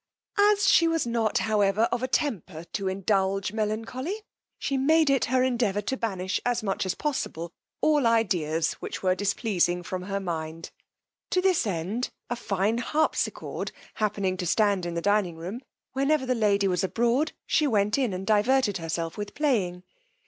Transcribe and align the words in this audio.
As 0.51 0.67
she 0.67 0.87
was 0.87 1.05
not, 1.05 1.37
however, 1.37 1.83
of 1.91 2.01
a 2.01 2.07
temper 2.07 2.63
to 2.73 2.87
indulge 2.87 3.53
melancholy, 3.53 4.23
she 4.57 4.75
made 4.75 5.11
it 5.11 5.25
her 5.25 5.43
endeavour 5.43 5.81
to 5.81 5.95
banish, 5.95 6.41
as 6.43 6.63
much 6.63 6.87
as 6.87 6.95
possible, 6.95 7.53
all 7.81 8.07
ideas 8.07 8.73
which 8.79 9.03
were 9.03 9.13
displeasing 9.13 9.83
from 9.83 10.01
her 10.01 10.19
mind: 10.19 10.71
to 11.29 11.39
this 11.39 11.67
end, 11.67 12.09
a 12.31 12.35
fine 12.35 12.79
harpsicord 12.79 13.71
happening 13.93 14.37
to 14.37 14.47
stand 14.47 14.87
in 14.87 14.95
the 14.95 15.01
dining 15.03 15.35
room, 15.35 15.61
whenever 15.93 16.25
the 16.25 16.33
lady 16.33 16.67
was 16.67 16.83
abroad, 16.83 17.33
she 17.45 17.67
went 17.67 17.95
in 17.95 18.11
and 18.11 18.25
diverted 18.25 18.77
herself 18.79 19.19
with 19.19 19.35
playing. 19.35 19.83